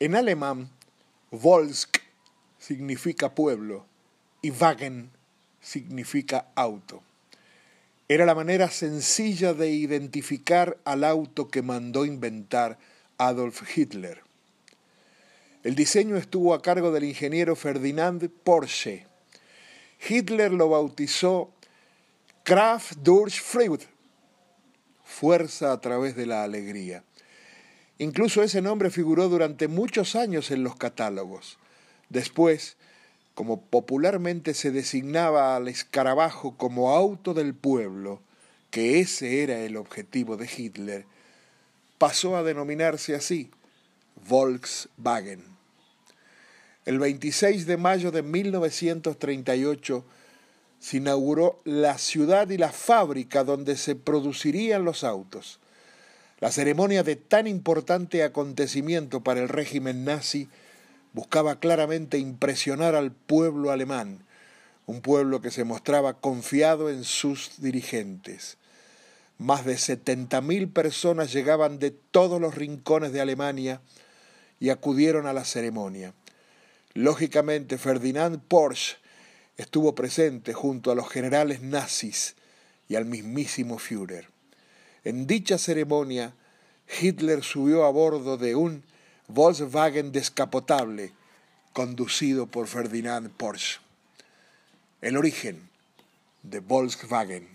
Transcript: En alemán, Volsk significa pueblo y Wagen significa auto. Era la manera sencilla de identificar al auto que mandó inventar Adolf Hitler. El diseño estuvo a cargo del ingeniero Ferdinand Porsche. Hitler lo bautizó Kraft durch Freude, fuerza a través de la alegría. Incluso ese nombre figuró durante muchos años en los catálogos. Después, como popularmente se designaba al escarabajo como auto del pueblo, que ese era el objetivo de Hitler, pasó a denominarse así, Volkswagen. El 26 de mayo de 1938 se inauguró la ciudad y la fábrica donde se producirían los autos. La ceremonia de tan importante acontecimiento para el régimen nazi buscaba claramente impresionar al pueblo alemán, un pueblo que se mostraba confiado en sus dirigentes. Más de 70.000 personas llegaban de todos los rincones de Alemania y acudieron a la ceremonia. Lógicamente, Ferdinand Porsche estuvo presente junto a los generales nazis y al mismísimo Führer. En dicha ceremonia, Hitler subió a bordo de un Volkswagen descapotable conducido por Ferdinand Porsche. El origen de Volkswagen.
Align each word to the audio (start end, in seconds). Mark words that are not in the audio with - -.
En 0.00 0.16
alemán, 0.16 0.70
Volsk 1.30 1.98
significa 2.58 3.34
pueblo 3.34 3.86
y 4.42 4.50
Wagen 4.50 5.10
significa 5.60 6.48
auto. 6.56 7.02
Era 8.08 8.26
la 8.26 8.34
manera 8.34 8.70
sencilla 8.70 9.54
de 9.54 9.70
identificar 9.70 10.76
al 10.84 11.04
auto 11.04 11.48
que 11.48 11.62
mandó 11.62 12.04
inventar 12.04 12.76
Adolf 13.18 13.62
Hitler. 13.76 14.20
El 15.62 15.76
diseño 15.76 16.16
estuvo 16.16 16.54
a 16.54 16.60
cargo 16.60 16.90
del 16.90 17.04
ingeniero 17.04 17.54
Ferdinand 17.54 18.28
Porsche. 18.28 19.06
Hitler 20.06 20.52
lo 20.52 20.68
bautizó 20.68 21.50
Kraft 22.42 22.98
durch 23.02 23.40
Freude, 23.40 23.86
fuerza 25.04 25.72
a 25.72 25.80
través 25.80 26.16
de 26.16 26.26
la 26.26 26.42
alegría. 26.42 27.04
Incluso 27.98 28.42
ese 28.42 28.60
nombre 28.60 28.90
figuró 28.90 29.28
durante 29.28 29.68
muchos 29.68 30.16
años 30.16 30.50
en 30.50 30.64
los 30.64 30.76
catálogos. 30.76 31.58
Después, 32.08 32.76
como 33.34 33.60
popularmente 33.60 34.54
se 34.54 34.70
designaba 34.70 35.56
al 35.56 35.68
escarabajo 35.68 36.56
como 36.56 36.90
auto 36.90 37.34
del 37.34 37.54
pueblo, 37.54 38.20
que 38.70 39.00
ese 39.00 39.42
era 39.42 39.60
el 39.60 39.76
objetivo 39.76 40.36
de 40.36 40.48
Hitler, 40.56 41.06
pasó 41.98 42.36
a 42.36 42.42
denominarse 42.42 43.14
así, 43.14 43.50
Volkswagen. 44.28 45.42
El 46.84 46.98
26 46.98 47.66
de 47.66 47.76
mayo 47.76 48.10
de 48.10 48.22
1938 48.22 50.04
se 50.80 50.96
inauguró 50.98 51.60
la 51.64 51.96
ciudad 51.96 52.50
y 52.50 52.58
la 52.58 52.70
fábrica 52.70 53.42
donde 53.42 53.76
se 53.76 53.94
producirían 53.96 54.84
los 54.84 55.02
autos. 55.02 55.60
La 56.44 56.52
ceremonia 56.52 57.02
de 57.02 57.16
tan 57.16 57.46
importante 57.46 58.22
acontecimiento 58.22 59.22
para 59.22 59.40
el 59.40 59.48
régimen 59.48 60.04
nazi 60.04 60.50
buscaba 61.14 61.58
claramente 61.58 62.18
impresionar 62.18 62.94
al 62.94 63.12
pueblo 63.12 63.70
alemán, 63.70 64.26
un 64.84 65.00
pueblo 65.00 65.40
que 65.40 65.50
se 65.50 65.64
mostraba 65.64 66.20
confiado 66.20 66.90
en 66.90 67.04
sus 67.04 67.62
dirigentes. 67.62 68.58
Más 69.38 69.64
de 69.64 69.76
70.000 69.76 70.70
personas 70.70 71.32
llegaban 71.32 71.78
de 71.78 71.92
todos 71.92 72.38
los 72.42 72.54
rincones 72.54 73.12
de 73.12 73.22
Alemania 73.22 73.80
y 74.60 74.68
acudieron 74.68 75.26
a 75.26 75.32
la 75.32 75.46
ceremonia. 75.46 76.12
Lógicamente, 76.92 77.78
Ferdinand 77.78 78.38
Porsche 78.38 78.98
estuvo 79.56 79.94
presente 79.94 80.52
junto 80.52 80.90
a 80.90 80.94
los 80.94 81.08
generales 81.08 81.62
nazis 81.62 82.36
y 82.86 82.96
al 82.96 83.06
mismísimo 83.06 83.78
Führer. 83.78 84.33
En 85.04 85.26
dicha 85.26 85.58
ceremonia, 85.58 86.32
Hitler 87.00 87.42
subió 87.42 87.84
a 87.84 87.90
bordo 87.90 88.36
de 88.36 88.54
un 88.54 88.82
Volkswagen 89.28 90.12
descapotable 90.12 91.12
conducido 91.72 92.46
por 92.46 92.66
Ferdinand 92.66 93.30
Porsche. 93.30 93.80
El 95.00 95.16
origen 95.16 95.68
de 96.42 96.60
Volkswagen. 96.60 97.48